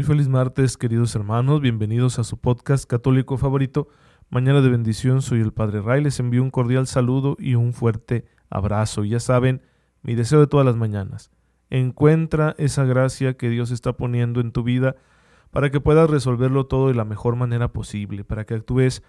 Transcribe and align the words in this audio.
Muy 0.00 0.06
feliz 0.06 0.28
martes, 0.28 0.78
queridos 0.78 1.14
hermanos. 1.14 1.60
Bienvenidos 1.60 2.18
a 2.18 2.24
su 2.24 2.38
podcast 2.38 2.86
católico 2.86 3.36
favorito. 3.36 3.88
Mañana 4.30 4.62
de 4.62 4.70
bendición, 4.70 5.20
soy 5.20 5.42
el 5.42 5.52
Padre 5.52 5.82
Ray. 5.82 6.02
Les 6.02 6.18
envío 6.20 6.42
un 6.42 6.50
cordial 6.50 6.86
saludo 6.86 7.36
y 7.38 7.54
un 7.54 7.74
fuerte 7.74 8.24
abrazo. 8.48 9.04
Ya 9.04 9.20
saben, 9.20 9.60
mi 10.00 10.14
deseo 10.14 10.40
de 10.40 10.46
todas 10.46 10.64
las 10.64 10.76
mañanas. 10.76 11.30
Encuentra 11.68 12.54
esa 12.56 12.86
gracia 12.86 13.34
que 13.34 13.50
Dios 13.50 13.70
está 13.72 13.92
poniendo 13.92 14.40
en 14.40 14.52
tu 14.52 14.62
vida 14.62 14.96
para 15.50 15.68
que 15.68 15.80
puedas 15.80 16.08
resolverlo 16.08 16.64
todo 16.64 16.88
de 16.88 16.94
la 16.94 17.04
mejor 17.04 17.36
manera 17.36 17.70
posible, 17.70 18.24
para 18.24 18.46
que 18.46 18.54
actúes 18.54 19.02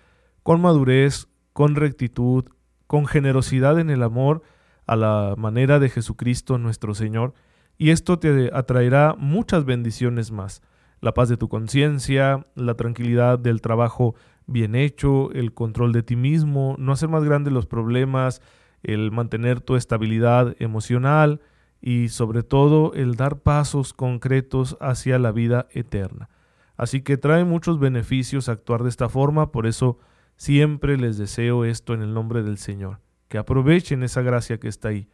con 0.43 0.59
madurez, 0.59 1.29
con 1.53 1.75
rectitud, 1.75 2.49
con 2.87 3.05
generosidad 3.05 3.79
en 3.79 3.91
el 3.91 4.03
amor 4.03 4.41
a 4.87 4.97
la 4.97 5.35
manera 5.37 5.79
de 5.79 5.87
Jesucristo 5.87 6.57
nuestro 6.57 6.93
Señor, 6.95 7.33
y 7.77 7.91
esto 7.91 8.19
te 8.19 8.51
atraerá 8.53 9.15
muchas 9.17 9.63
bendiciones 9.63 10.31
más 10.31 10.61
la 11.01 11.13
paz 11.13 11.29
de 11.29 11.37
tu 11.37 11.49
conciencia, 11.49 12.45
la 12.55 12.75
tranquilidad 12.75 13.39
del 13.39 13.61
trabajo 13.61 14.15
bien 14.47 14.75
hecho, 14.75 15.31
el 15.31 15.53
control 15.53 15.91
de 15.91 16.03
ti 16.03 16.15
mismo, 16.15 16.75
no 16.77 16.91
hacer 16.91 17.09
más 17.09 17.23
grandes 17.23 17.53
los 17.53 17.65
problemas, 17.65 18.41
el 18.83 19.11
mantener 19.11 19.61
tu 19.61 19.75
estabilidad 19.75 20.55
emocional 20.59 21.41
y 21.81 22.09
sobre 22.09 22.43
todo 22.43 22.93
el 22.93 23.15
dar 23.15 23.39
pasos 23.39 23.93
concretos 23.93 24.77
hacia 24.79 25.17
la 25.17 25.31
vida 25.31 25.67
eterna. 25.71 26.29
Así 26.77 27.01
que 27.01 27.17
trae 27.17 27.43
muchos 27.43 27.79
beneficios 27.79 28.49
actuar 28.49 28.83
de 28.83 28.89
esta 28.89 29.09
forma, 29.09 29.51
por 29.51 29.67
eso 29.67 29.99
siempre 30.35 30.97
les 30.97 31.17
deseo 31.17 31.65
esto 31.65 31.93
en 31.93 32.01
el 32.01 32.13
nombre 32.13 32.43
del 32.43 32.57
Señor, 32.57 32.99
que 33.27 33.37
aprovechen 33.37 34.03
esa 34.03 34.21
gracia 34.21 34.59
que 34.59 34.67
está 34.67 34.89
ahí. 34.89 35.07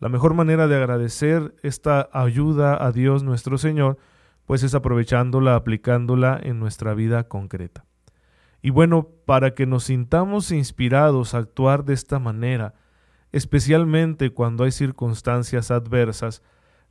La 0.00 0.08
mejor 0.08 0.34
manera 0.34 0.68
de 0.68 0.76
agradecer 0.76 1.56
esta 1.62 2.08
ayuda 2.12 2.84
a 2.84 2.92
Dios 2.92 3.24
nuestro 3.24 3.58
Señor 3.58 3.98
pues 4.48 4.62
es 4.62 4.74
aprovechándola, 4.74 5.56
aplicándola 5.56 6.40
en 6.42 6.58
nuestra 6.58 6.94
vida 6.94 7.28
concreta. 7.28 7.84
Y 8.62 8.70
bueno, 8.70 9.06
para 9.26 9.54
que 9.54 9.66
nos 9.66 9.84
sintamos 9.84 10.52
inspirados 10.52 11.34
a 11.34 11.38
actuar 11.38 11.84
de 11.84 11.92
esta 11.92 12.18
manera, 12.18 12.72
especialmente 13.30 14.30
cuando 14.30 14.64
hay 14.64 14.70
circunstancias 14.70 15.70
adversas, 15.70 16.42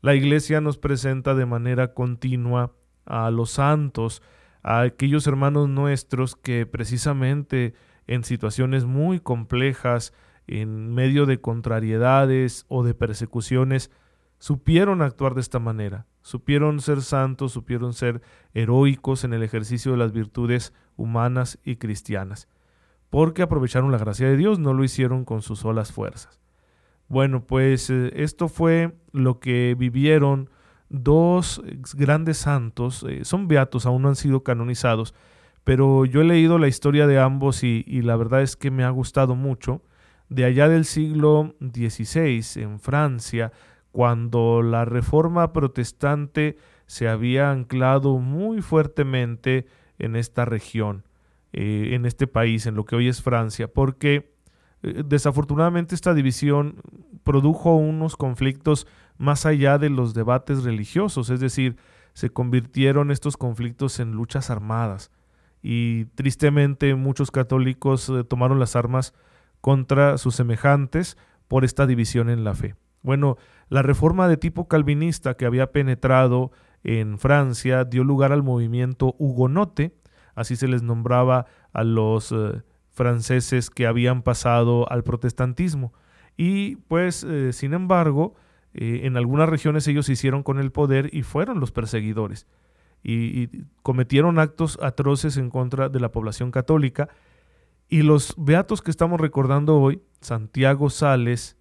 la 0.04 0.14
Iglesia 0.14 0.62
nos 0.62 0.78
presenta 0.78 1.34
de 1.34 1.48
manera 1.48 1.96
continua 1.96 2.74
a 3.08 3.32
los 3.32 3.50
santos, 3.50 4.22
a 4.62 4.82
aquellos 4.82 5.26
hermanos 5.26 5.68
nuestros 5.68 6.36
que 6.36 6.68
precisamente 6.68 7.74
en 8.06 8.24
situaciones 8.24 8.86
muy 8.86 9.20
complejas, 9.20 10.14
en 10.46 10.94
medio 10.94 11.26
de 11.26 11.42
contrariedades 11.42 12.68
o 12.68 12.84
de 12.84 12.94
persecuciones, 12.94 13.90
supieron 14.40 15.02
actuar 15.02 15.34
de 15.34 15.42
esta 15.42 15.60
manera, 15.60 16.06
supieron 16.22 16.80
ser 16.82 17.02
santos, 17.02 17.52
supieron 17.52 17.94
ser 17.94 18.22
heroicos 18.54 19.24
en 19.24 19.34
el 19.34 19.44
ejercicio 19.44 19.92
de 19.92 19.98
las 19.98 20.12
virtudes 20.12 20.74
humanas 20.96 21.60
y 21.64 21.78
cristianas, 21.78 22.48
porque 23.10 23.42
aprovecharon 23.42 23.92
la 23.92 23.98
gracia 23.98 24.28
de 24.28 24.38
Dios, 24.38 24.60
no 24.60 24.74
lo 24.74 24.84
hicieron 24.84 25.26
con 25.26 25.42
sus 25.42 25.60
solas 25.60 25.92
fuerzas. 25.92 26.40
Bueno, 27.08 27.46
pues 27.46 27.90
eh, 27.90 28.12
esto 28.16 28.50
fue 28.50 28.94
lo 29.14 29.40
que 29.40 29.76
vivieron 29.78 30.50
dos 30.90 31.62
grandes 31.96 32.38
santos, 32.38 33.06
eh, 33.08 33.24
son 33.24 33.48
beatos, 33.48 33.86
aún 33.86 34.02
no 34.02 34.10
han 34.10 34.16
sido 34.16 34.44
canonizados, 34.44 35.14
pero 35.64 36.06
yo 36.06 36.22
he 36.22 36.26
leído 36.26 36.60
la 36.60 36.68
historia 36.68 37.08
de 37.08 37.20
ambos 37.20 37.64
y, 37.64 37.84
y 37.88 38.02
la 38.02 38.16
verdad 38.16 38.42
es 38.42 38.56
que 38.56 38.72
me 38.72 38.84
ha 38.84 38.90
gustado 38.90 39.36
mucho. 39.36 39.82
De 40.30 40.44
allá 40.44 40.68
del 40.68 40.84
siglo 40.84 41.56
XVI, 41.62 42.62
en 42.62 42.80
Francia, 42.80 43.52
cuando 43.92 44.62
la 44.62 44.86
reforma 44.86 45.54
protestante 45.54 46.58
se 46.86 47.08
había 47.08 47.52
anclado 47.52 48.18
muy 48.18 48.62
fuertemente 48.62 49.68
en 50.00 50.16
esta 50.16 50.46
región, 50.46 51.04
eh, 51.54 51.90
en 51.94 52.06
este 52.06 52.28
país, 52.28 52.66
en 52.66 52.76
lo 52.76 52.86
que 52.86 52.96
hoy 52.96 53.08
es 53.08 53.22
Francia, 53.22 53.68
porque 53.68 54.34
eh, 54.84 55.04
desafortunadamente 55.06 55.96
esta 55.96 56.14
división 56.14 56.82
produjo 57.24 57.76
unos 57.76 58.16
conflictos 58.16 58.88
más 59.18 59.46
allá 59.46 59.78
de 59.78 59.90
los 59.90 60.14
debates 60.14 60.64
religiosos, 60.64 61.30
es 61.30 61.40
decir, 61.40 61.78
se 62.14 62.30
convirtieron 62.30 63.12
estos 63.12 63.38
conflictos 63.38 64.00
en 64.00 64.12
luchas 64.12 64.50
armadas 64.50 65.12
y 65.62 66.06
tristemente 66.16 66.96
muchos 66.96 67.32
católicos 67.32 68.10
eh, 68.10 68.24
tomaron 68.24 68.60
las 68.60 68.76
armas 68.76 69.14
contra 69.62 70.18
sus 70.18 70.36
semejantes 70.36 71.18
por 71.48 71.66
esta 71.66 71.86
división 71.86 72.30
en 72.30 72.44
la 72.44 72.54
fe. 72.54 72.76
Bueno, 73.08 73.38
la 73.70 73.84
reforma 73.84 74.28
de 74.28 74.36
tipo 74.36 74.68
calvinista 74.68 75.36
que 75.36 75.46
había 75.46 75.72
penetrado 75.72 76.52
en 76.84 77.20
Francia 77.20 77.86
dio 77.86 78.04
lugar 78.04 78.34
al 78.34 78.44
movimiento 78.44 79.16
hugonote, 79.18 79.94
así 80.36 80.58
se 80.58 80.68
les 80.68 80.84
nombraba 80.84 81.46
a 81.72 81.86
los 81.86 82.34
eh, 82.34 82.64
franceses 82.90 83.70
que 83.70 83.88
habían 83.88 84.24
pasado 84.24 84.92
al 84.92 85.06
protestantismo. 85.06 85.94
Y 86.36 86.76
pues, 86.90 87.24
eh, 87.24 87.54
sin 87.54 87.74
embargo, 87.74 88.36
eh, 88.74 89.00
en 89.04 89.16
algunas 89.16 89.48
regiones 89.48 89.88
ellos 89.88 90.08
se 90.08 90.12
hicieron 90.12 90.44
con 90.44 90.60
el 90.60 90.74
poder 90.74 91.10
y 91.14 91.24
fueron 91.24 91.62
los 91.62 91.72
perseguidores. 91.72 92.46
y 93.04 93.48
cometieron 93.84 94.38
actos 94.38 94.78
atroces 94.82 95.38
en 95.38 95.50
contra 95.50 95.88
de 95.88 96.02
la 96.02 96.12
población 96.12 96.52
católica. 96.52 97.08
Y 97.88 98.02
los 98.02 98.34
beatos 98.38 98.82
que 98.82 98.92
estamos 98.92 99.22
recordando 99.22 99.80
hoy, 99.80 100.02
Santiago 100.20 100.90
Sales, 100.90 101.57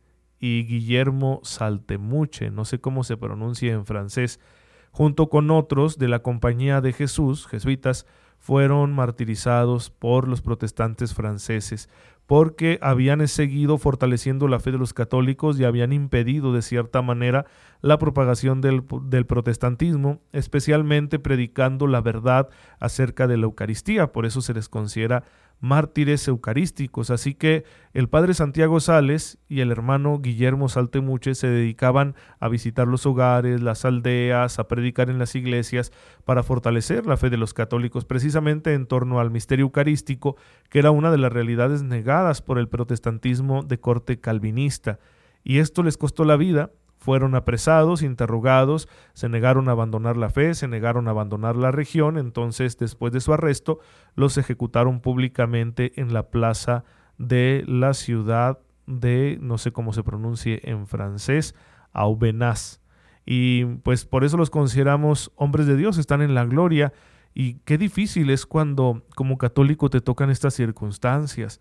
y 0.47 0.65
Guillermo 0.65 1.41
Saltemuche, 1.43 2.53
no 2.53 2.65
sé 2.65 2.79
cómo 2.79 3.03
se 3.03 3.17
pronuncia 3.17 3.73
en 3.73 3.85
francés, 3.85 4.39
junto 4.93 5.29
con 5.29 5.51
otros 5.51 5.99
de 5.99 6.07
la 6.07 6.21
Compañía 6.21 6.81
de 6.81 6.93
Jesús, 6.93 7.49
jesuitas, 7.49 8.07
fueron 8.39 8.95
martirizados 8.95 9.91
por 9.91 10.29
los 10.29 10.43
protestantes 10.43 11.15
franceses, 11.15 11.89
porque 12.27 12.79
habían 12.81 13.27
seguido 13.27 13.77
fortaleciendo 13.77 14.47
la 14.47 14.61
fe 14.61 14.71
de 14.71 14.79
los 14.79 14.95
católicos 14.95 15.59
y 15.59 15.65
habían 15.65 15.93
impedido 15.93 16.53
de 16.53 16.63
cierta 16.63 17.03
manera 17.03 17.47
la 17.81 17.99
propagación 17.99 18.61
del, 18.61 18.85
del, 19.03 19.27
protestantismo, 19.27 20.21
especialmente 20.33 21.19
predicando 21.19 21.89
la 21.89 22.01
verdad 22.01 22.49
acerca 22.79 23.27
de 23.27 23.37
la 23.37 23.45
Eucaristía. 23.45 24.13
Por 24.13 24.27
eso 24.27 24.41
se 24.43 24.55
les 24.55 24.69
considera 24.69 25.25
mártires 25.61 26.27
eucarísticos. 26.29 27.11
Así 27.11 27.35
que 27.35 27.65
el 27.93 28.09
padre 28.09 28.35
Santiago 28.35 28.81
Sales 28.81 29.39
y 29.49 29.61
el 29.61 29.71
hermano 29.71 30.19
Guillermo 30.19 30.69
Saltemuche 30.69 31.35
se 31.35 31.49
dedicaban 31.49 32.15
a 32.41 32.49
visitar 32.49 32.87
los 32.87 33.07
hogares, 33.07 33.63
las 33.63 33.85
aldeas, 33.85 34.59
a 34.59 34.69
predicar 34.69 35.11
en 35.11 35.19
las 35.19 35.35
iglesias 35.35 35.93
para 36.25 36.43
fortalecer 36.43 37.07
la 37.07 37.17
fe 37.17 37.31
de 37.31 37.37
los 37.37 37.55
católicos 37.55 38.05
precisamente 38.05 38.75
en 38.75 38.87
torno 38.87 39.21
al 39.21 39.31
misterio 39.31 39.65
eucarístico, 39.65 40.37
que 40.69 40.79
era 40.79 40.91
una 40.91 41.11
de 41.11 41.19
las 41.19 41.33
realidades 41.33 41.83
negadas 41.83 42.43
por 42.43 42.59
el 42.59 42.69
protestantismo 42.69 43.63
de 43.63 43.81
corte 43.81 44.21
calvinista. 44.21 44.99
Y 45.43 45.59
esto 45.59 45.83
les 45.83 45.97
costó 45.97 46.25
la 46.25 46.37
vida 46.37 46.71
fueron 46.99 47.35
apresados, 47.35 48.03
interrogados, 48.03 48.89
se 49.13 49.29
negaron 49.29 49.69
a 49.69 49.73
abandonar 49.73 50.17
la 50.17 50.31
fe, 50.31 50.55
se 50.55 50.69
negaron 50.69 51.09
a 51.09 51.11
abandonar 51.11 51.57
la 51.57 51.71
región, 51.71 52.19
entonces 52.19 52.79
después 52.79 53.13
de 53.13 53.21
su 53.21 53.33
arresto 53.33 53.79
los 54.15 54.39
ejecutaron 54.39 55.01
públicamente 55.01 56.01
en 56.01 56.13
la 56.13 56.31
plaza 56.31 56.85
de 57.19 57.65
la 57.67 57.95
ciudad 57.95 58.59
de, 58.87 59.39
no 59.41 59.59
sé 59.59 59.73
cómo 59.73 59.93
se 59.93 60.03
pronuncie 60.03 60.61
en 60.65 60.87
francés, 60.87 61.55
Aubenas. 61.93 62.81
Y 63.25 63.65
pues 63.65 64.05
por 64.05 64.23
eso 64.23 64.37
los 64.37 64.51
consideramos 64.51 65.33
hombres 65.35 65.67
de 65.67 65.77
Dios, 65.77 65.99
están 65.99 66.23
en 66.23 66.35
la 66.35 66.45
gloria. 66.45 66.93
Y 67.35 67.55
qué 67.65 67.77
difícil 67.77 68.31
es 68.31 68.47
cuando 68.47 69.03
como 69.15 69.37
católico 69.37 69.91
te 69.91 70.01
tocan 70.01 70.31
estas 70.31 70.55
circunstancias. 70.55 71.61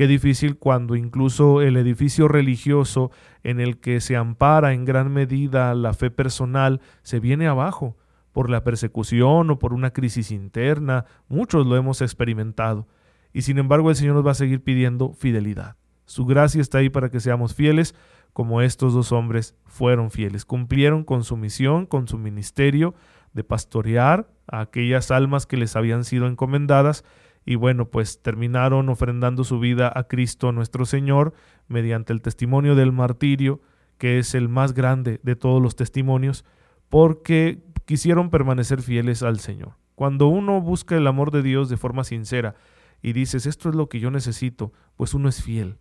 Qué 0.00 0.06
difícil 0.06 0.56
cuando 0.56 0.96
incluso 0.96 1.60
el 1.60 1.76
edificio 1.76 2.26
religioso 2.26 3.10
en 3.42 3.60
el 3.60 3.80
que 3.80 4.00
se 4.00 4.16
ampara 4.16 4.72
en 4.72 4.86
gran 4.86 5.12
medida 5.12 5.74
la 5.74 5.92
fe 5.92 6.10
personal 6.10 6.80
se 7.02 7.20
viene 7.20 7.46
abajo 7.46 7.98
por 8.32 8.48
la 8.48 8.64
persecución 8.64 9.50
o 9.50 9.58
por 9.58 9.74
una 9.74 9.90
crisis 9.90 10.30
interna. 10.30 11.04
Muchos 11.28 11.66
lo 11.66 11.76
hemos 11.76 12.00
experimentado. 12.00 12.88
Y 13.34 13.42
sin 13.42 13.58
embargo 13.58 13.90
el 13.90 13.96
Señor 13.96 14.14
nos 14.14 14.26
va 14.26 14.30
a 14.30 14.36
seguir 14.36 14.62
pidiendo 14.62 15.12
fidelidad. 15.12 15.76
Su 16.06 16.24
gracia 16.24 16.62
está 16.62 16.78
ahí 16.78 16.88
para 16.88 17.10
que 17.10 17.20
seamos 17.20 17.54
fieles, 17.54 17.94
como 18.32 18.62
estos 18.62 18.94
dos 18.94 19.12
hombres 19.12 19.54
fueron 19.66 20.10
fieles. 20.10 20.46
Cumplieron 20.46 21.04
con 21.04 21.24
su 21.24 21.36
misión, 21.36 21.84
con 21.84 22.08
su 22.08 22.16
ministerio 22.16 22.94
de 23.34 23.44
pastorear 23.44 24.30
a 24.46 24.60
aquellas 24.60 25.10
almas 25.10 25.44
que 25.44 25.58
les 25.58 25.76
habían 25.76 26.04
sido 26.04 26.26
encomendadas 26.26 27.04
y 27.44 27.54
bueno, 27.54 27.86
pues 27.86 28.22
terminaron 28.22 28.88
ofrendando 28.88 29.44
su 29.44 29.58
vida 29.58 29.92
a 29.94 30.04
Cristo 30.04 30.52
nuestro 30.52 30.84
Señor 30.84 31.32
mediante 31.68 32.12
el 32.12 32.22
testimonio 32.22 32.74
del 32.74 32.92
martirio, 32.92 33.60
que 33.98 34.18
es 34.18 34.34
el 34.34 34.48
más 34.48 34.72
grande 34.72 35.20
de 35.22 35.36
todos 35.36 35.62
los 35.62 35.76
testimonios, 35.76 36.44
porque 36.88 37.62
quisieron 37.86 38.30
permanecer 38.30 38.82
fieles 38.82 39.22
al 39.22 39.40
Señor. 39.40 39.72
Cuando 39.94 40.28
uno 40.28 40.60
busca 40.60 40.96
el 40.96 41.06
amor 41.06 41.30
de 41.30 41.42
Dios 41.42 41.68
de 41.68 41.76
forma 41.76 42.04
sincera 42.04 42.54
y 43.02 43.12
dices, 43.12 43.46
esto 43.46 43.68
es 43.68 43.74
lo 43.74 43.88
que 43.88 44.00
yo 44.00 44.10
necesito, 44.10 44.72
pues 44.96 45.14
uno 45.14 45.28
es 45.28 45.42
fiel. 45.42 45.78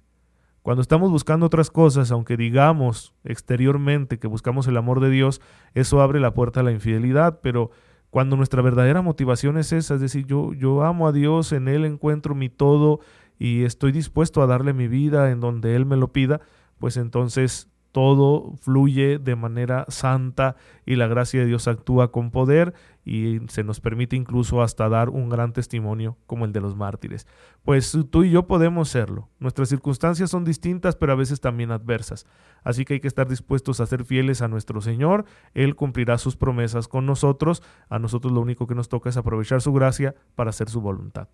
Cuando 0.62 0.82
estamos 0.82 1.10
buscando 1.10 1.46
otras 1.46 1.72
cosas, 1.72 2.12
aunque 2.12 2.36
digamos 2.36 3.14
exteriormente 3.24 4.20
que 4.20 4.28
buscamos 4.28 4.68
el 4.68 4.78
amor 4.78 5.00
de 5.00 5.10
Dios, 5.10 5.42
eso 5.74 6.02
abre 6.02 6.20
la 6.20 6.34
puerta 6.34 6.60
a 6.60 6.64
la 6.64 6.72
infidelidad, 6.72 7.40
pero 7.42 7.72
cuando 8.10 8.36
nuestra 8.36 8.62
verdadera 8.62 9.02
motivación 9.02 9.58
es 9.58 9.72
esa, 9.72 9.96
es 9.96 10.02
decir, 10.02 10.26
yo, 10.26 10.54
yo 10.54 10.84
amo 10.84 11.08
a 11.08 11.12
Dios, 11.12 11.52
en 11.52 11.68
Él 11.68 11.86
encuentro 11.86 12.36
mi 12.36 12.50
todo 12.50 13.00
y 13.38 13.64
estoy 13.64 13.92
dispuesto 13.92 14.42
a 14.42 14.48
darle 14.48 14.74
mi 14.74 14.88
vida 14.88 15.32
en 15.32 15.40
donde 15.40 15.76
Él 15.76 15.86
me 15.86 15.96
lo 15.96 16.12
pida, 16.12 16.42
pues 16.80 16.98
entonces 16.98 17.70
todo 17.92 18.54
fluye 18.62 19.20
de 19.20 19.36
manera 19.36 19.86
santa 19.88 20.56
y 20.86 20.96
la 20.96 21.08
gracia 21.08 21.42
de 21.42 21.48
Dios 21.48 21.68
actúa 21.68 22.12
con 22.12 22.32
poder 22.32 22.74
y 23.10 23.42
se 23.48 23.64
nos 23.64 23.80
permite 23.80 24.16
incluso 24.16 24.62
hasta 24.62 24.88
dar 24.88 25.10
un 25.10 25.30
gran 25.30 25.52
testimonio 25.52 26.16
como 26.28 26.46
el 26.46 26.52
de 26.52 26.62
los 26.62 26.76
mártires. 26.76 27.26
Pues 27.64 27.98
tú 28.12 28.24
y 28.24 28.30
yo 28.30 28.46
podemos 28.46 28.90
serlo. 28.90 29.30
Nuestras 29.40 29.70
circunstancias 29.70 30.30
son 30.30 30.46
distintas 30.46 30.96
pero 30.96 31.14
a 31.14 31.16
veces 31.16 31.42
también 31.42 31.72
adversas. 31.72 32.28
Así 32.64 32.86
que 32.86 32.94
hay 32.94 33.00
que 33.00 33.08
estar 33.08 33.28
dispuestos 33.28 33.80
a 33.80 33.88
ser 33.88 34.06
fieles 34.06 34.44
a 34.44 34.48
nuestro 34.48 34.80
Señor. 34.80 35.26
Él 35.56 35.76
cumplirá 35.76 36.20
sus 36.20 36.38
promesas 36.38 36.88
con 36.88 37.08
nosotros. 37.08 37.64
A 37.90 37.98
nosotros 37.98 38.32
lo 38.32 38.42
único 38.42 38.68
que 38.68 38.76
nos 38.76 38.90
toca 38.90 39.10
es 39.10 39.18
aprovechar 39.18 39.64
su 39.64 39.74
gracia 39.74 40.14
para 40.36 40.52
hacer 40.52 40.70
su 40.70 40.80
voluntad. 40.80 41.30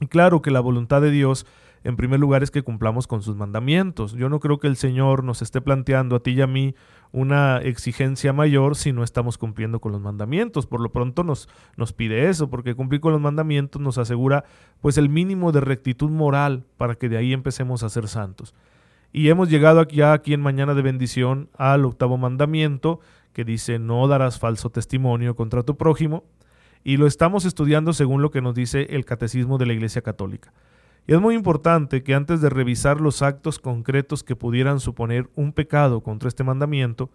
Y 0.00 0.06
claro 0.06 0.42
que 0.42 0.52
la 0.52 0.60
voluntad 0.60 1.02
de 1.02 1.10
Dios 1.10 1.44
en 1.84 1.96
primer 1.96 2.20
lugar 2.20 2.42
es 2.42 2.50
que 2.50 2.62
cumplamos 2.62 3.06
con 3.06 3.22
sus 3.22 3.36
mandamientos. 3.36 4.12
Yo 4.12 4.28
no 4.28 4.40
creo 4.40 4.58
que 4.58 4.66
el 4.66 4.76
Señor 4.76 5.24
nos 5.24 5.42
esté 5.42 5.60
planteando 5.60 6.16
a 6.16 6.20
ti 6.20 6.32
y 6.32 6.40
a 6.40 6.46
mí 6.46 6.74
una 7.12 7.58
exigencia 7.58 8.32
mayor 8.32 8.76
si 8.76 8.92
no 8.92 9.02
estamos 9.02 9.38
cumpliendo 9.38 9.80
con 9.80 9.92
los 9.92 10.00
mandamientos. 10.00 10.66
Por 10.66 10.80
lo 10.80 10.90
pronto 10.92 11.24
nos, 11.24 11.48
nos 11.76 11.92
pide 11.92 12.28
eso, 12.28 12.50
porque 12.50 12.74
cumplir 12.74 13.00
con 13.00 13.12
los 13.12 13.20
mandamientos 13.20 13.80
nos 13.80 13.98
asegura 13.98 14.44
pues 14.80 14.98
el 14.98 15.08
mínimo 15.08 15.52
de 15.52 15.60
rectitud 15.60 16.10
moral 16.10 16.64
para 16.76 16.96
que 16.96 17.08
de 17.08 17.16
ahí 17.16 17.32
empecemos 17.32 17.82
a 17.82 17.88
ser 17.88 18.08
santos. 18.08 18.54
Y 19.12 19.28
hemos 19.28 19.48
llegado 19.48 19.80
aquí, 19.80 19.96
ya 19.96 20.12
aquí 20.12 20.34
en 20.34 20.40
Mañana 20.40 20.74
de 20.74 20.82
Bendición 20.82 21.48
al 21.56 21.84
octavo 21.84 22.18
mandamiento 22.18 23.00
que 23.32 23.44
dice 23.44 23.78
no 23.78 24.06
darás 24.08 24.38
falso 24.38 24.70
testimonio 24.70 25.36
contra 25.36 25.62
tu 25.62 25.76
prójimo 25.76 26.24
y 26.84 26.96
lo 26.96 27.06
estamos 27.06 27.44
estudiando 27.44 27.92
según 27.92 28.22
lo 28.22 28.30
que 28.30 28.40
nos 28.40 28.54
dice 28.54 28.86
el 28.90 29.04
Catecismo 29.04 29.58
de 29.58 29.66
la 29.66 29.72
Iglesia 29.72 30.02
Católica. 30.02 30.52
Es 31.08 31.18
muy 31.18 31.34
importante 31.34 32.02
que 32.02 32.14
antes 32.14 32.42
de 32.42 32.50
revisar 32.50 33.00
los 33.00 33.22
actos 33.22 33.58
concretos 33.58 34.22
que 34.22 34.36
pudieran 34.36 34.78
suponer 34.78 35.30
un 35.36 35.54
pecado 35.54 36.02
contra 36.02 36.28
este 36.28 36.44
mandamiento, 36.44 37.08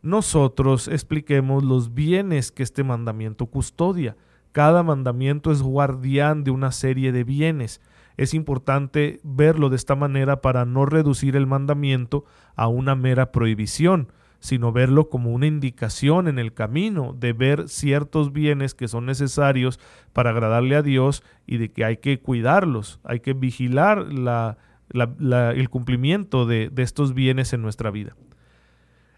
nosotros 0.00 0.88
expliquemos 0.88 1.62
los 1.62 1.92
bienes 1.92 2.50
que 2.50 2.62
este 2.62 2.82
mandamiento 2.82 3.44
custodia. 3.44 4.16
Cada 4.52 4.82
mandamiento 4.82 5.52
es 5.52 5.60
guardián 5.60 6.44
de 6.44 6.50
una 6.50 6.72
serie 6.72 7.12
de 7.12 7.24
bienes. 7.24 7.82
Es 8.16 8.32
importante 8.32 9.20
verlo 9.22 9.68
de 9.68 9.76
esta 9.76 9.96
manera 9.96 10.40
para 10.40 10.64
no 10.64 10.86
reducir 10.86 11.36
el 11.36 11.46
mandamiento 11.46 12.24
a 12.54 12.68
una 12.68 12.94
mera 12.94 13.32
prohibición, 13.32 14.10
sino 14.46 14.70
verlo 14.70 15.08
como 15.08 15.32
una 15.32 15.48
indicación 15.48 16.28
en 16.28 16.38
el 16.38 16.54
camino 16.54 17.16
de 17.18 17.32
ver 17.32 17.68
ciertos 17.68 18.32
bienes 18.32 18.74
que 18.74 18.86
son 18.86 19.04
necesarios 19.04 19.80
para 20.12 20.30
agradarle 20.30 20.76
a 20.76 20.82
Dios 20.82 21.24
y 21.48 21.56
de 21.56 21.72
que 21.72 21.84
hay 21.84 21.96
que 21.96 22.20
cuidarlos, 22.20 23.00
hay 23.02 23.18
que 23.18 23.32
vigilar 23.32 24.06
el 24.08 25.68
cumplimiento 25.68 26.46
de, 26.46 26.70
de 26.70 26.82
estos 26.84 27.12
bienes 27.12 27.54
en 27.54 27.62
nuestra 27.62 27.90
vida. 27.90 28.14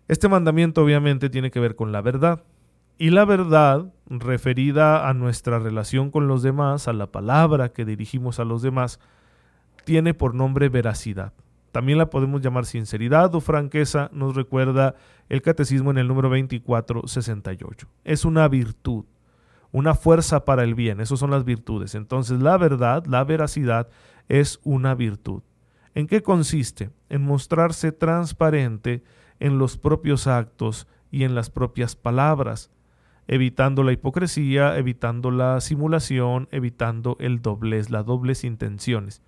Este 0.07 0.31
mandamiento 0.31 0.83
obviamente 0.83 1.29
tiene 1.29 1.51
que 1.51 1.61
ver 1.61 1.77
con 1.77 1.93
la 1.93 2.01
verdad. 2.01 2.45
Y 2.97 3.11
la 3.11 3.27
verdad, 3.27 3.93
referida 4.07 5.11
a 5.11 5.13
nuestra 5.13 5.59
relación 5.59 6.11
con 6.11 6.27
los 6.27 6.43
demás, 6.43 6.89
a 6.89 6.95
la 6.95 7.13
palabra 7.13 7.69
que 7.75 7.85
dirigimos 7.85 8.41
a 8.41 8.47
los 8.47 8.63
demás, 8.63 8.99
tiene 9.85 10.15
por 10.15 10.35
nombre 10.35 10.71
veracidad. 10.71 11.35
También 11.73 11.99
la 11.99 12.11
podemos 12.11 12.41
llamar 12.41 12.65
sinceridad 12.65 13.35
o 13.35 13.41
franqueza, 13.41 14.11
nos 14.13 14.35
recuerda 14.35 14.95
el 15.29 15.43
catecismo 15.43 15.91
en 15.91 15.99
el 15.99 16.09
número 16.09 16.29
2468. 16.29 17.87
Es 18.05 18.25
una 18.25 18.49
virtud, 18.49 19.05
una 19.71 19.95
fuerza 19.95 20.45
para 20.45 20.65
el 20.65 20.75
bien, 20.75 21.01
esas 21.01 21.19
son 21.19 21.31
las 21.31 21.45
virtudes. 21.45 21.95
Entonces 21.95 22.41
la 22.41 22.57
verdad, 22.57 23.05
la 23.07 23.25
veracidad 23.25 23.89
es 24.29 24.61
una 24.65 24.95
virtud. 24.95 25.43
¿En 25.95 26.07
qué 26.07 26.23
consiste? 26.23 26.91
En 27.09 27.23
mostrarse 27.23 27.93
transparente 27.93 29.03
en 29.41 29.59
los 29.59 29.77
propios 29.77 30.27
actos 30.27 30.87
y 31.11 31.25
en 31.25 31.35
las 31.35 31.51
propias 31.51 31.97
palabras, 31.97 32.71
evitando 33.27 33.83
la 33.83 33.93
hipocresía, 33.93 34.77
evitando 34.79 35.31
la 35.31 35.61
simulación, 35.61 36.49
evitando 36.51 37.17
el 37.21 37.43
doblez, 37.43 37.91
las 37.91 38.07
dobles 38.07 38.45
intenciones. 38.45 39.23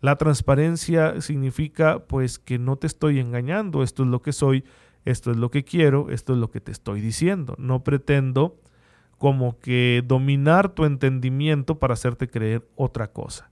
La 0.00 0.16
transparencia 0.16 1.20
significa 1.20 2.00
pues 2.00 2.38
que 2.38 2.58
no 2.58 2.76
te 2.76 2.86
estoy 2.86 3.18
engañando, 3.18 3.82
esto 3.82 4.02
es 4.02 4.08
lo 4.08 4.22
que 4.22 4.32
soy, 4.32 4.64
esto 5.04 5.30
es 5.30 5.36
lo 5.36 5.50
que 5.50 5.64
quiero, 5.64 6.10
esto 6.10 6.34
es 6.34 6.38
lo 6.38 6.50
que 6.50 6.60
te 6.60 6.72
estoy 6.72 7.00
diciendo. 7.00 7.54
No 7.58 7.82
pretendo 7.82 8.56
como 9.18 9.58
que 9.58 10.02
dominar 10.06 10.70
tu 10.70 10.84
entendimiento 10.84 11.78
para 11.78 11.94
hacerte 11.94 12.28
creer 12.28 12.68
otra 12.74 13.12
cosa. 13.12 13.50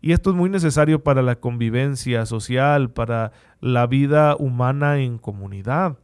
Y 0.00 0.12
esto 0.12 0.30
es 0.30 0.36
muy 0.36 0.48
necesario 0.48 1.04
para 1.04 1.22
la 1.22 1.36
convivencia 1.36 2.24
social, 2.26 2.90
para 2.90 3.32
la 3.60 3.86
vida 3.86 4.34
humana 4.36 4.98
en 4.98 5.18
comunidad. 5.18 5.98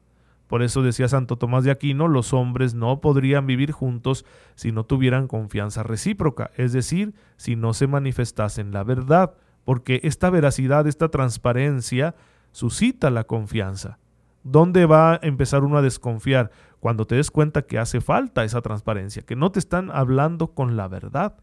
Por 0.46 0.62
eso 0.62 0.82
decía 0.82 1.08
Santo 1.08 1.36
Tomás 1.36 1.64
de 1.64 1.70
Aquino, 1.70 2.06
los 2.06 2.32
hombres 2.32 2.74
no 2.74 3.00
podrían 3.00 3.46
vivir 3.46 3.72
juntos 3.72 4.24
si 4.54 4.70
no 4.70 4.84
tuvieran 4.84 5.26
confianza 5.26 5.82
recíproca, 5.82 6.52
es 6.56 6.72
decir, 6.72 7.14
si 7.36 7.56
no 7.56 7.72
se 7.72 7.88
manifestasen 7.88 8.70
la 8.70 8.84
verdad 8.84 9.34
porque 9.66 9.98
esta 10.04 10.30
veracidad, 10.30 10.86
esta 10.86 11.08
transparencia 11.08 12.14
suscita 12.52 13.10
la 13.10 13.24
confianza. 13.24 13.98
¿Dónde 14.44 14.86
va 14.86 15.14
a 15.14 15.20
empezar 15.22 15.64
uno 15.64 15.76
a 15.76 15.82
desconfiar? 15.82 16.52
Cuando 16.79 17.05
te 17.05 17.17
des 17.17 17.32
cuenta 17.32 17.62
que 17.62 17.81
hace 17.81 18.00
falta 18.00 18.44
esa 18.44 18.62
transparencia, 18.62 19.22
que 19.22 19.34
no 19.34 19.50
te 19.50 19.58
están 19.58 19.91
hablando 19.91 20.55
con 20.55 20.76
la 20.76 20.86
verdad. 20.86 21.34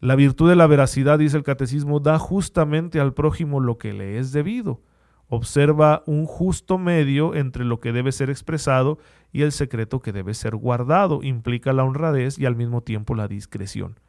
La 0.00 0.16
virtud 0.16 0.48
de 0.48 0.56
la 0.56 0.66
veracidad, 0.66 1.20
dice 1.20 1.36
el 1.36 1.44
catecismo, 1.44 2.00
da 2.00 2.18
justamente 2.18 2.98
al 2.98 3.14
prójimo 3.14 3.60
lo 3.60 3.78
que 3.78 3.92
le 3.92 4.18
es 4.18 4.32
debido. 4.32 4.80
Observa 5.28 6.02
un 6.06 6.26
justo 6.26 6.76
medio 6.76 7.36
entre 7.36 7.64
lo 7.64 7.78
que 7.78 7.92
debe 7.92 8.10
ser 8.10 8.30
expresado 8.30 8.98
y 9.30 9.42
el 9.42 9.52
secreto 9.52 10.00
que 10.00 10.10
debe 10.10 10.34
ser 10.34 10.56
guardado. 10.56 11.22
Implica 11.22 11.72
la 11.72 11.84
honradez 11.84 12.36
y 12.36 12.46
al 12.46 12.56
mismo 12.56 12.82
tiempo 12.82 13.14
la 13.14 13.28
discreción. 13.28 14.00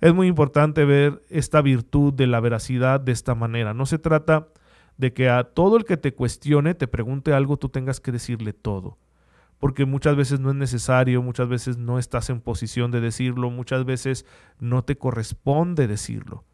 Es 0.00 0.14
muy 0.14 0.28
importante 0.28 0.84
ver 0.84 1.22
esta 1.28 1.60
virtud 1.60 2.12
de 2.14 2.26
la 2.26 2.40
veracidad 2.40 3.00
de 3.00 3.12
esta 3.12 3.34
manera. 3.34 3.74
No 3.74 3.84
se 3.84 3.98
trata 3.98 4.48
de 4.96 5.12
que 5.12 5.28
a 5.28 5.44
todo 5.44 5.76
el 5.76 5.84
que 5.84 5.96
te 5.96 6.14
cuestione, 6.14 6.74
te 6.74 6.88
pregunte 6.88 7.32
algo, 7.32 7.56
tú 7.56 7.68
tengas 7.68 8.00
que 8.00 8.12
decirle 8.12 8.52
todo. 8.52 8.98
Porque 9.58 9.84
muchas 9.84 10.16
veces 10.16 10.40
no 10.40 10.50
es 10.50 10.56
necesario, 10.56 11.22
muchas 11.22 11.48
veces 11.48 11.76
no 11.76 11.98
estás 11.98 12.30
en 12.30 12.40
posición 12.40 12.90
de 12.90 13.00
decirlo, 13.00 13.50
muchas 13.50 13.84
veces 13.84 14.24
no 14.58 14.84
te 14.84 14.96
corresponde 14.96 15.86
decirlo. 15.86 16.44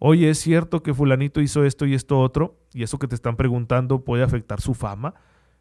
Oye, 0.00 0.30
¿es 0.30 0.38
cierto 0.38 0.82
que 0.82 0.94
fulanito 0.94 1.40
hizo 1.40 1.64
esto 1.64 1.86
y 1.86 1.94
esto 1.94 2.18
otro? 2.18 2.58
Y 2.72 2.82
eso 2.82 2.98
que 2.98 3.06
te 3.06 3.14
están 3.14 3.36
preguntando 3.36 4.04
puede 4.04 4.24
afectar 4.24 4.60
su 4.60 4.74
fama. 4.74 5.14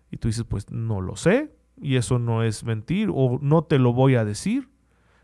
Y 0.10 0.18
tú 0.18 0.30
dices, 0.30 0.46
pues 0.46 0.72
no 0.72 1.02
lo 1.02 1.16
sé, 1.16 1.52
y 1.78 1.98
eso 1.98 2.18
no 2.18 2.42
es 2.42 2.64
mentir, 2.64 3.10
o 3.14 3.38
no 3.42 3.64
te 3.64 3.78
lo 3.78 3.94
voy 3.94 4.16
a 4.16 4.26
decir. 4.26 4.70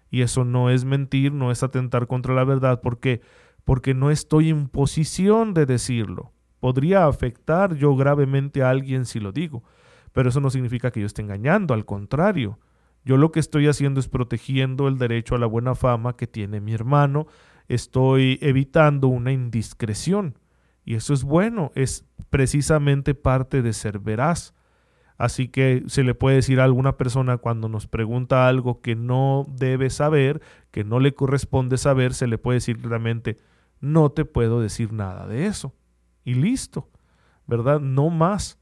Y 0.09 0.21
eso 0.21 0.45
no 0.45 0.69
es 0.69 0.85
mentir, 0.85 1.33
no 1.33 1.51
es 1.51 1.63
atentar 1.63 2.07
contra 2.07 2.33
la 2.33 2.43
verdad, 2.43 2.81
porque 2.81 3.21
porque 3.65 3.93
no 3.93 4.11
estoy 4.11 4.49
en 4.49 4.69
posición 4.69 5.53
de 5.53 5.65
decirlo. 5.65 6.31
Podría 6.61 7.07
afectar 7.07 7.75
yo 7.75 7.95
gravemente 7.95 8.63
a 8.63 8.69
alguien 8.69 9.05
si 9.05 9.19
lo 9.19 9.31
digo, 9.31 9.63
pero 10.13 10.29
eso 10.29 10.39
no 10.39 10.49
significa 10.49 10.91
que 10.91 11.01
yo 11.01 11.05
esté 11.05 11.21
engañando, 11.21 11.73
al 11.73 11.83
contrario. 11.83 12.59
Yo 13.03 13.17
lo 13.17 13.31
que 13.31 13.39
estoy 13.39 13.67
haciendo 13.67 13.99
es 13.99 14.07
protegiendo 14.07 14.87
el 14.87 14.97
derecho 14.97 15.35
a 15.35 15.39
la 15.39 15.45
buena 15.45 15.75
fama 15.75 16.15
que 16.15 16.27
tiene 16.27 16.61
mi 16.61 16.73
hermano, 16.73 17.27
estoy 17.67 18.39
evitando 18.41 19.07
una 19.07 19.31
indiscreción. 19.31 20.39
Y 20.85 20.95
eso 20.95 21.13
es 21.13 21.23
bueno, 21.23 21.71
es 21.75 22.05
precisamente 22.29 23.15
parte 23.15 23.61
de 23.61 23.73
ser 23.73 23.99
veraz. 23.99 24.53
Así 25.17 25.47
que 25.47 25.83
se 25.87 26.03
le 26.03 26.13
puede 26.13 26.37
decir 26.37 26.59
a 26.59 26.65
alguna 26.65 26.97
persona 26.97 27.37
cuando 27.37 27.69
nos 27.69 27.87
pregunta 27.87 28.47
algo 28.47 28.81
que 28.81 28.95
no 28.95 29.45
debe 29.49 29.89
saber, 29.89 30.41
que 30.71 30.83
no 30.83 30.99
le 30.99 31.13
corresponde 31.13 31.77
saber, 31.77 32.13
se 32.13 32.27
le 32.27 32.37
puede 32.37 32.57
decir 32.57 32.79
claramente, 32.79 33.37
no 33.79 34.11
te 34.11 34.25
puedo 34.25 34.59
decir 34.59 34.91
nada 34.91 35.27
de 35.27 35.45
eso. 35.45 35.73
Y 36.23 36.33
listo. 36.33 36.89
¿verdad? 37.47 37.79
No 37.79 38.09
más. 38.09 38.59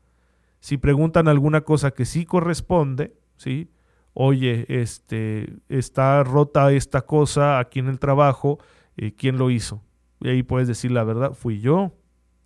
Si 0.59 0.77
preguntan 0.77 1.27
alguna 1.27 1.61
cosa 1.61 1.91
que 1.91 2.05
sí 2.05 2.25
corresponde, 2.25 3.15
¿sí? 3.37 3.69
Oye, 4.13 4.65
este, 4.69 5.57
está 5.69 6.23
rota 6.23 6.71
esta 6.71 7.01
cosa 7.01 7.59
aquí 7.59 7.79
en 7.79 7.87
el 7.87 7.99
trabajo, 7.99 8.59
eh, 8.95 9.13
¿quién 9.15 9.37
lo 9.37 9.49
hizo? 9.49 9.83
Y 10.21 10.29
ahí 10.29 10.43
puedes 10.43 10.67
decir 10.67 10.91
la 10.91 11.03
verdad, 11.03 11.33
fui 11.33 11.59
yo, 11.59 11.95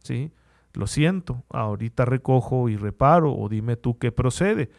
¿sí? 0.04 0.32
Lo 0.78 0.86
siento, 0.86 1.44
ahorita 1.50 2.06
recojo 2.06 2.70
y 2.70 2.78
reparo, 2.78 3.34
o 3.34 3.50
dime 3.50 3.78
tú 3.78 3.98
qué 3.98 4.12
procede. 4.12 4.70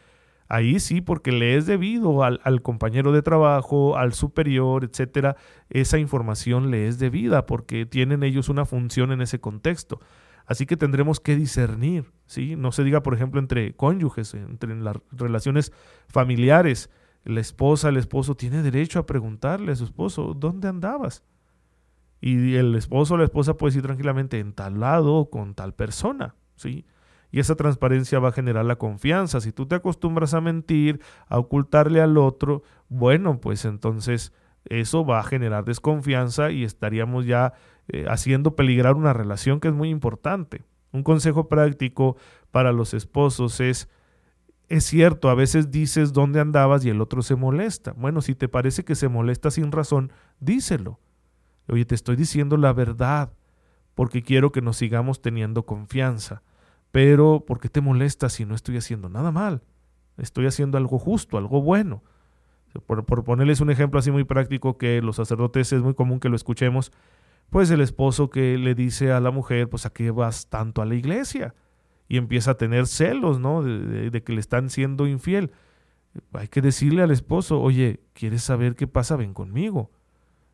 Ahí 0.47 0.78
sí, 0.78 1.00
porque 1.00 1.33
le 1.33 1.57
es 1.57 1.67
debido 1.67 2.23
al, 2.23 2.62
compañero 2.62 3.11
de 3.11 3.21
trabajo, 3.21 3.97
al 3.97 4.12
superior, 4.12 4.85
etcétera, 4.85 5.35
esa 5.71 5.99
información 5.99 6.71
le 6.71 6.87
es 6.87 7.00
debida 7.00 7.47
porque 7.47 7.85
tienen 7.85 8.23
ellos 8.23 8.49
una 8.49 8.64
función 8.64 9.11
en 9.11 9.23
ese 9.23 9.40
contexto. 9.40 9.99
Así 10.47 10.67
que 10.67 10.76
tendremos 10.76 11.19
que 11.19 11.35
discernir, 11.35 12.12
¿sí? 12.26 12.55
No 12.55 12.71
se 12.71 12.85
diga, 12.85 13.02
por 13.02 13.14
ejemplo, 13.14 13.40
entre 13.40 13.75
cónyuges, 13.75 14.35
entre 14.35 14.76
las 14.76 14.99
relaciones 15.11 15.73
familiares. 16.07 16.90
La 17.25 17.40
esposa, 17.40 17.88
el 17.88 17.97
esposo 17.97 18.37
tiene 18.37 18.62
derecho 18.62 19.00
a 19.00 19.07
preguntarle 19.07 19.73
a 19.73 19.76
su 19.76 19.83
esposo, 19.83 20.33
¿dónde 20.33 20.69
andabas? 20.69 21.25
Y 22.21 22.57
el 22.57 22.75
esposo 22.75 23.15
o 23.15 23.17
la 23.17 23.25
esposa 23.25 23.57
puede 23.57 23.71
decir 23.71 23.83
tranquilamente 23.83 24.39
en 24.39 24.53
tal 24.53 24.81
lado 24.81 25.31
con 25.31 25.55
tal 25.55 25.75
persona, 25.75 26.35
¿sí? 26.57 26.85
Y 27.31 27.41
esa 27.41 27.57
transparencia 27.57 28.19
va 28.19 28.31
a 28.31 28.33
generar 28.33 28.65
la 28.65 28.77
confianza. 28.77 29.41
Si 29.41 29.53
tú 29.53 29.67
te 29.67 29.75
acostumbras 29.75 30.35
a 30.35 30.41
mentir, 30.41 31.01
a 31.27 31.39
ocultarle 31.39 32.01
al 32.01 32.17
otro, 32.17 32.63
bueno, 32.89 33.39
pues 33.41 33.65
entonces 33.65 34.33
eso 34.65 35.05
va 35.05 35.21
a 35.21 35.25
generar 35.25 35.65
desconfianza 35.65 36.51
y 36.51 36.65
estaríamos 36.65 37.27
ya 37.27 37.53
eh, 37.89 38.07
haciendo 38.09 38.57
peligrar 38.57 38.95
una 38.95 39.13
relación 39.13 39.61
que 39.61 39.69
es 39.69 39.75
muy 39.75 39.91
importante. 39.91 40.63
Un 40.93 41.03
consejo 41.03 41.49
práctico 41.49 42.17
para 42.51 42.73
los 42.73 42.95
esposos 42.95 43.61
es, 43.61 43.89
es 44.69 44.85
cierto, 44.85 45.29
a 45.29 45.35
veces 45.35 45.71
dices 45.71 46.13
dónde 46.13 46.41
andabas 46.41 46.85
y 46.85 46.91
el 46.91 47.01
otro 47.01 47.23
se 47.23 47.37
molesta. 47.37 47.93
Bueno, 47.93 48.23
si 48.23 48.35
te 48.35 48.49
parece 48.49 48.85
que 48.85 48.95
se 48.95 49.09
molesta 49.09 49.51
sin 49.51 49.71
razón, 49.71 50.13
díselo. 50.41 50.99
Oye, 51.69 51.85
te 51.85 51.95
estoy 51.95 52.17
diciendo 52.17 52.57
la 52.57 52.73
verdad 52.73 53.33
porque 53.95 54.23
quiero 54.23 54.53
que 54.53 54.63
nos 54.63 54.77
sigamos 54.77 55.21
teniendo 55.21 55.65
confianza. 55.67 56.43
Pero, 56.93 57.45
¿por 57.47 57.61
qué 57.61 57.69
te 57.69 57.81
molesta 57.81 58.29
si 58.29 58.45
no 58.45 58.55
estoy 58.55 58.77
haciendo 58.77 59.09
nada 59.09 59.31
mal? 59.31 59.63
Estoy 60.17 60.47
haciendo 60.47 60.79
algo 60.79 60.99
justo, 60.99 61.37
algo 61.37 61.63
bueno. 61.63 62.03
Por, 62.87 63.05
ponerles 63.25 63.61
un 63.61 63.71
ejemplo 63.71 63.99
así 63.99 64.11
muy 64.11 64.25
práctico 64.25 64.79
que 64.79 65.03
los 65.03 65.17
sacerdotes 65.17 65.73
es 65.73 65.83
muy 65.83 65.95
común 65.95 66.21
que 66.21 66.29
lo 66.29 66.37
escuchemos, 66.37 66.93
pues 67.51 67.71
el 67.71 67.81
esposo 67.81 68.31
que 68.31 68.59
le 68.59 68.75
dice 68.75 69.13
a 69.13 69.21
la 69.21 69.31
mujer, 69.31 69.69
pues 69.69 69.87
a 69.87 69.91
qué 69.91 70.11
vas 70.11 70.49
tanto 70.49 70.83
a 70.83 70.87
la 70.87 70.95
iglesia 70.95 71.55
y 72.09 72.17
empieza 72.17 72.53
a 72.53 72.57
tener 72.57 72.87
celos, 72.87 73.39
¿no? 73.41 73.63
De, 73.63 74.23
que 74.23 74.33
le 74.33 74.41
están 74.41 74.71
siendo 74.71 75.07
infiel. 75.07 75.51
Hay 76.33 76.49
que 76.49 76.63
decirle 76.63 77.03
al 77.03 77.11
esposo, 77.11 77.61
oye, 77.61 78.01
¿quieres 78.13 78.43
saber 78.43 78.75
qué 78.75 78.87
pasa? 78.87 79.17
Ven 79.17 79.35
conmigo. 79.35 79.91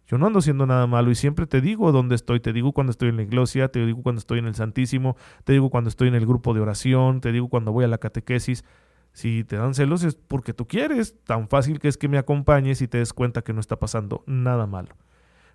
Yo 0.07 0.19
no 0.19 0.27
ando 0.27 0.41
haciendo 0.41 0.67
nada 0.67 0.87
malo 0.87 1.11
y 1.11 1.15
siempre 1.15 1.47
te 1.47 1.61
digo 1.61 1.91
dónde 1.93 2.15
estoy, 2.15 2.41
te 2.41 2.53
digo 2.53 2.73
cuando 2.73 2.91
estoy 2.91 3.09
en 3.09 3.17
la 3.17 3.23
iglesia, 3.23 3.69
te 3.69 3.85
digo 3.85 4.03
cuando 4.03 4.19
estoy 4.19 4.39
en 4.39 4.47
el 4.47 4.55
Santísimo, 4.55 5.17
te 5.45 5.53
digo 5.55 5.71
cuando 5.71 5.89
estoy 5.89 6.09
en 6.09 6.15
el 6.15 6.27
grupo 6.27 6.53
de 6.53 6.61
oración, 6.61 7.21
te 7.21 7.33
digo 7.33 7.49
cuando 7.49 7.73
voy 7.73 7.85
a 7.85 7.89
la 7.89 7.99
catequesis. 7.99 8.65
Si 9.13 9.45
te 9.45 9.57
dan 9.57 9.75
celos 9.75 10.03
es 10.03 10.17
porque 10.17 10.53
tú 10.53 10.67
quieres, 10.67 11.17
tan 11.25 11.49
fácil 11.49 11.79
que 11.79 11.89
es 11.89 11.97
que 11.97 12.09
me 12.09 12.19
acompañes 12.19 12.83
y 12.83 12.89
te 12.89 12.99
des 12.99 13.13
cuenta 13.13 13.43
que 13.43 13.53
no 13.53 13.61
está 13.61 13.79
pasando 13.79 14.25
nada 14.27 14.67
malo 14.67 14.97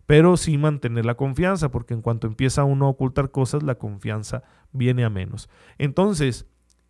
pero 0.10 0.38
sí 0.38 0.58
mantener 0.58 1.06
la 1.06 1.14
confianza, 1.14 1.70
porque 1.70 1.94
en 1.94 2.02
cuanto 2.02 2.26
empieza 2.26 2.64
uno 2.64 2.88
a 2.88 2.90
ocultar 2.90 3.30
cosas, 3.30 3.62
la 3.62 3.76
confianza 3.76 4.42
viene 4.72 5.06
a 5.06 5.12
menos. 5.12 5.52
Entonces, 5.78 6.48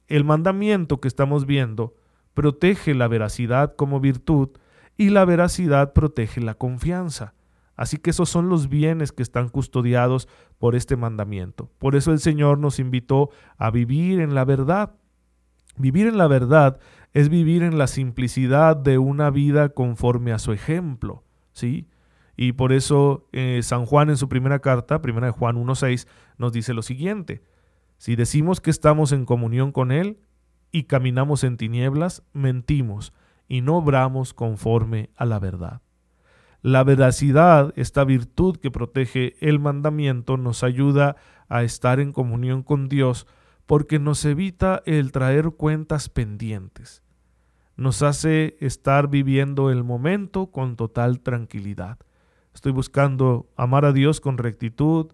el 0.07 0.23
mandamiento 0.23 1.01
que 1.01 1.09
estamos 1.09 1.45
viendo 1.45 1.95
protege 2.33 2.93
la 2.95 3.09
veracidad 3.09 3.75
como 3.75 3.99
virtud 3.99 4.51
y 4.95 5.09
la 5.09 5.25
veracidad 5.25 5.91
protege 5.91 6.39
la 6.39 6.53
confianza. 6.53 7.33
Así 7.79 7.95
que 7.95 8.09
esos 8.09 8.27
son 8.27 8.49
los 8.49 8.67
bienes 8.67 9.13
que 9.13 9.23
están 9.23 9.47
custodiados 9.47 10.27
por 10.57 10.75
este 10.75 10.97
mandamiento. 10.97 11.71
Por 11.77 11.95
eso 11.95 12.11
el 12.11 12.19
Señor 12.19 12.59
nos 12.59 12.77
invitó 12.77 13.29
a 13.57 13.71
vivir 13.71 14.19
en 14.19 14.35
la 14.35 14.43
verdad. 14.43 14.95
Vivir 15.77 16.07
en 16.07 16.17
la 16.17 16.27
verdad 16.27 16.77
es 17.13 17.29
vivir 17.29 17.63
en 17.63 17.77
la 17.77 17.87
simplicidad 17.87 18.75
de 18.75 18.97
una 18.97 19.29
vida 19.29 19.69
conforme 19.69 20.33
a 20.33 20.39
su 20.39 20.51
ejemplo, 20.51 21.23
¿sí? 21.53 21.87
Y 22.35 22.51
por 22.51 22.73
eso 22.73 23.29
eh, 23.31 23.61
San 23.63 23.85
Juan 23.85 24.09
en 24.09 24.17
su 24.17 24.27
primera 24.27 24.59
carta, 24.59 25.01
primera 25.01 25.27
de 25.27 25.31
Juan 25.31 25.55
1.6, 25.55 26.05
nos 26.37 26.51
dice 26.51 26.73
lo 26.73 26.81
siguiente, 26.81 27.43
si 27.97 28.17
decimos 28.17 28.59
que 28.59 28.71
estamos 28.71 29.13
en 29.13 29.23
comunión 29.23 29.71
con 29.71 29.93
Él 29.93 30.19
y 30.73 30.83
caminamos 30.83 31.45
en 31.45 31.55
tinieblas, 31.55 32.23
mentimos 32.33 33.13
y 33.47 33.61
no 33.61 33.77
obramos 33.77 34.33
conforme 34.33 35.11
a 35.15 35.23
la 35.23 35.39
verdad. 35.39 35.81
La 36.61 36.83
veracidad, 36.83 37.73
esta 37.77 38.03
virtud 38.03 38.57
que 38.57 38.69
protege 38.69 39.35
el 39.39 39.59
mandamiento, 39.59 40.35
nos 40.35 40.63
ayuda 40.63 41.15
a 41.47 41.63
estar 41.63 42.01
en 42.01 42.11
comunión 42.11 42.63
con 42.63 42.89
Dios 42.89 43.27
porque 43.65 43.97
nos 43.97 44.25
evita 44.25 44.81
el 44.85 45.11
traer 45.11 45.51
cuentas 45.51 46.09
pendientes. 46.09 47.01
Nos 47.77 48.01
hace 48.01 48.57
estar 48.59 49.07
viviendo 49.07 49.71
el 49.71 49.85
momento 49.85 50.47
con 50.47 50.75
total 50.75 51.21
tranquilidad. 51.21 51.97
Estoy 52.53 52.73
buscando 52.73 53.47
amar 53.55 53.85
a 53.85 53.93
Dios 53.93 54.19
con 54.19 54.37
rectitud. 54.37 55.13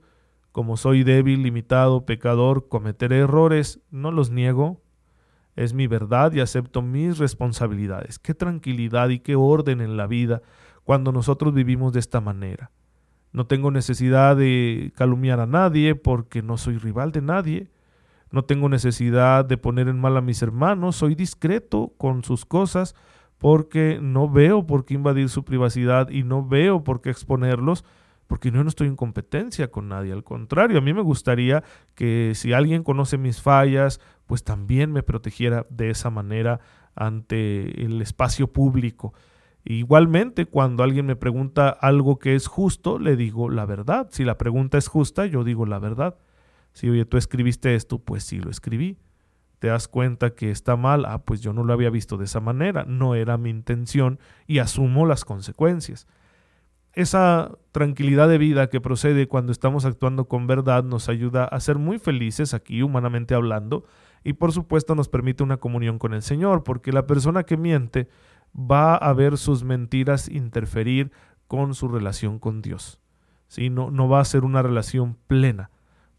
Como 0.52 0.78
soy 0.78 1.04
débil, 1.04 1.44
limitado, 1.44 2.08
pecador, 2.08 2.70
cometeré 2.70 3.20
errores, 3.20 3.82
no 3.92 4.10
los 4.10 4.32
niego. 4.32 4.82
Es 5.56 5.74
mi 5.74 5.86
verdad 5.86 6.34
y 6.34 6.40
acepto 6.40 6.82
mis 6.82 7.20
responsabilidades. 7.20 8.18
Qué 8.18 8.34
tranquilidad 8.34 9.10
y 9.10 9.20
qué 9.20 9.36
orden 9.36 9.80
en 9.80 9.96
la 9.96 10.08
vida 10.08 10.42
cuando 10.86 11.12
nosotros 11.12 11.54
vivimos 11.54 11.92
de 11.92 12.00
esta 12.00 12.22
manera. 12.22 12.72
No 13.34 13.48
tengo 13.48 13.70
necesidad 13.70 14.38
de 14.38 14.94
calumniar 14.96 15.42
a 15.42 15.46
nadie 15.46 15.96
porque 15.96 16.42
no 16.42 16.56
soy 16.56 16.78
rival 16.78 17.12
de 17.12 17.22
nadie. 17.22 17.70
No 18.32 18.46
tengo 18.46 18.70
necesidad 18.70 19.44
de 19.44 19.58
poner 19.58 19.90
en 19.90 20.00
mal 20.00 20.16
a 20.16 20.22
mis 20.22 20.42
hermanos. 20.42 20.96
Soy 20.96 21.16
discreto 21.16 21.92
con 21.98 22.24
sus 22.24 22.46
cosas 22.46 22.96
porque 23.38 24.00
no 24.02 24.30
veo 24.30 24.66
por 24.66 24.86
qué 24.86 24.94
invadir 24.94 25.28
su 25.30 25.44
privacidad 25.44 26.10
y 26.10 26.24
no 26.24 26.48
veo 26.48 26.84
por 26.84 27.02
qué 27.02 27.10
exponerlos, 27.10 27.84
porque 28.28 28.52
no, 28.52 28.64
no 28.64 28.70
estoy 28.70 28.88
en 28.88 28.96
competencia 28.96 29.70
con 29.70 29.90
nadie. 29.90 30.14
Al 30.14 30.24
contrario, 30.24 30.78
a 30.78 30.82
mí 30.82 30.94
me 30.94 31.02
gustaría 31.02 31.64
que 31.96 32.32
si 32.36 32.54
alguien 32.54 32.84
conoce 32.84 33.18
mis 33.18 33.42
fallas, 33.42 34.00
pues 34.28 34.44
también 34.44 34.92
me 34.92 35.04
protegiera 35.04 35.66
de 35.70 35.90
esa 35.90 36.10
manera 36.10 36.60
ante 36.96 37.84
el 37.84 38.02
espacio 38.02 38.48
público. 38.54 39.14
Igualmente, 39.66 40.46
cuando 40.46 40.84
alguien 40.84 41.06
me 41.06 41.16
pregunta 41.16 41.70
algo 41.70 42.20
que 42.20 42.36
es 42.36 42.48
justo, 42.48 43.00
le 43.00 43.18
digo 43.18 43.50
la 43.50 43.66
verdad. 43.66 44.08
Si 44.12 44.24
la 44.24 44.38
pregunta 44.38 44.78
es 44.78 44.88
justa, 44.88 45.26
yo 45.26 45.44
digo 45.44 45.66
la 45.66 45.80
verdad. 45.80 46.16
Si, 46.72 46.90
oye, 46.90 47.06
tú 47.06 47.18
escribiste 47.18 47.76
esto, 47.76 48.00
pues 48.00 48.24
sí 48.24 48.40
lo 48.40 48.50
escribí 48.50 48.98
te 49.60 49.68
das 49.68 49.88
cuenta 49.88 50.36
que 50.36 50.52
está 50.52 50.76
mal, 50.76 51.06
ah, 51.06 51.24
pues 51.24 51.42
yo 51.42 51.54
no 51.54 51.64
lo 51.64 51.74
había 51.74 51.90
visto 51.90 52.18
de 52.18 52.26
esa 52.26 52.40
manera, 52.40 52.86
no 52.88 53.16
era 53.16 53.38
mi 53.38 53.50
intención 53.50 54.20
y 54.48 54.60
asumo 54.60 55.06
las 55.06 55.26
consecuencias. 55.26 56.08
Esa 56.94 57.52
tranquilidad 57.72 58.30
de 58.30 58.38
vida 58.38 58.70
que 58.70 58.80
procede 58.80 59.28
cuando 59.28 59.52
estamos 59.52 59.84
actuando 59.84 60.26
con 60.26 60.48
verdad 60.48 60.84
nos 60.84 61.10
ayuda 61.10 61.46
a 61.46 61.60
ser 61.60 61.78
muy 61.78 62.00
felices 62.00 62.54
aquí, 62.54 62.82
humanamente 62.82 63.36
hablando, 63.36 63.86
y 64.24 64.34
por 64.34 64.52
supuesto 64.52 64.96
nos 64.96 65.10
permite 65.10 65.44
una 65.44 65.58
comunión 65.58 66.00
con 66.00 66.14
el 66.14 66.22
Señor, 66.22 66.64
porque 66.64 66.92
la 66.92 67.06
persona 67.06 67.44
que 67.44 67.58
miente 67.58 68.08
va 68.56 68.96
a 68.96 69.14
ver 69.14 69.38
sus 69.38 69.64
mentiras 69.64 70.30
interferir 70.30 71.12
con 71.48 71.76
su 71.76 71.88
relación 71.88 72.40
con 72.40 72.62
Dios. 72.62 73.00
¿sí? 73.48 73.70
No, 73.70 73.92
no 73.92 74.08
va 74.08 74.20
a 74.20 74.26
ser 74.26 74.46
una 74.46 74.62
relación 74.62 75.18
plena 75.28 75.70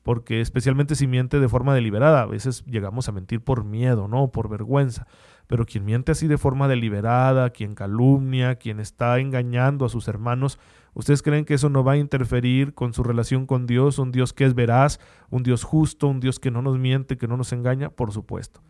porque 0.07 0.40
especialmente 0.40 0.95
si 0.95 1.09
miente 1.09 1.40
de 1.40 1.49
forma 1.49 1.75
deliberada, 1.75 2.23
a 2.23 2.26
veces 2.26 2.64
llegamos 2.64 3.09
a 3.09 3.12
mentir 3.12 3.40
por 3.40 3.64
miedo, 3.64 4.07
¿no? 4.07 4.28
Por 4.31 4.49
vergüenza. 4.49 5.09
Pero 5.49 5.66
quien 5.66 5.85
miente 5.85 6.12
así 6.12 6.28
de 6.28 6.38
forma 6.38 6.69
deliberada, 6.69 7.50
quien 7.50 7.75
calumnia, 7.75 8.55
quien 8.55 8.78
está 8.78 9.19
engañando 9.19 9.85
a 9.85 9.88
sus 9.88 10.07
hermanos, 10.07 10.61
¿ustedes 10.95 11.23
creen 11.23 11.45
que 11.45 11.55
eso 11.55 11.71
no 11.71 11.83
va 11.83 11.95
a 11.95 11.97
interferir 11.97 12.73
con 12.73 12.95
su 12.95 13.02
relación 13.02 13.47
con 13.47 13.66
Dios? 13.66 13.99
Un 13.99 14.12
Dios 14.12 14.33
que 14.33 14.45
es 14.45 14.55
veraz, 14.55 15.00
un 15.28 15.43
Dios 15.43 15.64
justo, 15.64 16.07
un 16.07 16.21
Dios 16.21 16.38
que 16.38 16.52
no 16.52 16.62
nos 16.62 16.78
miente, 16.78 17.16
que 17.19 17.26
no 17.26 17.37
nos 17.37 17.52
engaña, 17.52 17.90
por 17.90 18.12
supuesto. 18.12 18.62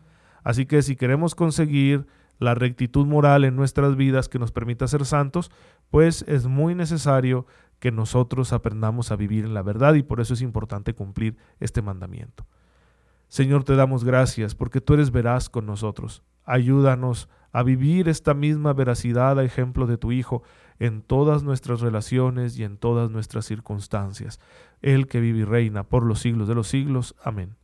Así 0.43 0.65
que 0.65 0.81
si 0.81 0.95
queremos 0.95 1.35
conseguir 1.35 2.07
la 2.39 2.55
rectitud 2.55 3.05
moral 3.05 3.43
en 3.43 3.55
nuestras 3.55 3.95
vidas 3.95 4.29
que 4.29 4.39
nos 4.39 4.51
permita 4.51 4.87
ser 4.87 5.05
santos, 5.05 5.51
pues 5.89 6.23
es 6.27 6.47
muy 6.47 6.75
necesario 6.75 7.45
que 7.79 7.91
nosotros 7.91 8.53
aprendamos 8.53 9.11
a 9.11 9.15
vivir 9.15 9.45
en 9.45 9.53
la 9.53 9.61
verdad 9.61 9.93
y 9.93 10.03
por 10.03 10.19
eso 10.19 10.33
es 10.33 10.41
importante 10.41 10.93
cumplir 10.93 11.37
este 11.59 11.81
mandamiento. 11.81 12.45
Señor, 13.27 13.63
te 13.63 13.75
damos 13.75 14.03
gracias 14.03 14.55
porque 14.55 14.81
tú 14.81 14.93
eres 14.93 15.11
veraz 15.11 15.49
con 15.49 15.65
nosotros. 15.65 16.23
Ayúdanos 16.45 17.29
a 17.51 17.63
vivir 17.63 18.07
esta 18.07 18.33
misma 18.33 18.73
veracidad 18.73 19.37
a 19.39 19.43
ejemplo 19.43 19.85
de 19.85 19.97
tu 19.97 20.11
Hijo 20.11 20.43
en 20.79 21.01
todas 21.01 21.43
nuestras 21.43 21.81
relaciones 21.81 22.57
y 22.57 22.63
en 22.63 22.77
todas 22.77 23.09
nuestras 23.09 23.45
circunstancias. 23.45 24.39
Él 24.81 25.07
que 25.07 25.19
vive 25.19 25.39
y 25.39 25.43
reina 25.43 25.83
por 25.83 26.03
los 26.03 26.19
siglos 26.19 26.47
de 26.47 26.55
los 26.55 26.67
siglos. 26.67 27.15
Amén. 27.23 27.55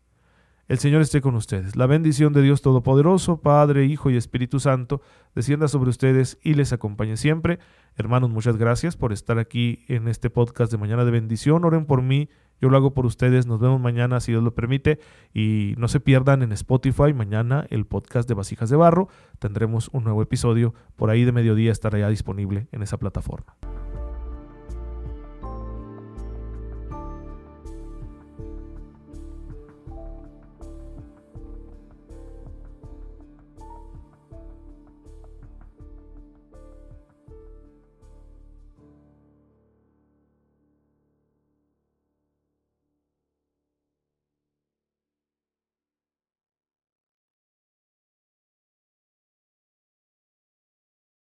El 0.70 0.80
Señor 0.80 1.02
esté 1.02 1.20
con 1.20 1.36
ustedes. 1.36 1.76
La 1.76 1.88
bendición 1.88 2.32
de 2.32 2.42
Dios 2.42 2.62
Todopoderoso, 2.62 3.42
Padre, 3.42 3.86
Hijo 3.86 4.10
y 4.10 4.16
Espíritu 4.16 4.62
Santo, 4.62 5.02
descienda 5.36 5.68
sobre 5.68 5.90
ustedes 5.90 6.40
y 6.42 6.54
les 6.54 6.72
acompañe 6.72 7.18
siempre. 7.18 7.60
Hermanos, 7.98 8.30
muchas 8.30 8.56
gracias 8.56 8.96
por 8.96 9.12
estar 9.12 9.40
aquí 9.40 9.84
en 9.90 10.08
este 10.08 10.30
podcast 10.30 10.72
de 10.72 10.78
Mañana 10.78 11.04
de 11.04 11.12
Bendición. 11.12 11.66
Oren 11.66 11.86
por 11.86 12.02
mí, 12.02 12.30
yo 12.62 12.70
lo 12.70 12.78
hago 12.78 12.94
por 12.94 13.06
ustedes. 13.06 13.46
Nos 13.46 13.60
vemos 13.60 13.82
mañana, 13.82 14.22
si 14.22 14.32
Dios 14.32 14.42
lo 14.42 14.56
permite. 14.56 15.00
Y 15.34 15.74
no 15.78 15.90
se 15.90 16.00
pierdan 16.00 16.44
en 16.44 16.54
Spotify 16.54 17.14
mañana 17.14 17.68
el 17.70 17.86
podcast 17.86 18.30
de 18.30 18.36
Vasijas 18.36 18.70
de 18.70 18.78
Barro. 18.78 19.10
Tendremos 19.40 19.90
un 19.92 20.06
nuevo 20.06 20.22
episodio. 20.22 20.74
Por 20.96 21.10
ahí 21.10 21.26
de 21.26 21.34
mediodía 21.34 21.74
estará 21.74 22.00
ya 22.00 22.08
disponible 22.08 22.68
en 22.72 22.84
esa 22.84 22.98
plataforma. 22.98 23.58